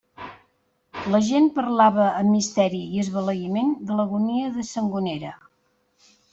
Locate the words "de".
3.91-4.01, 4.59-4.69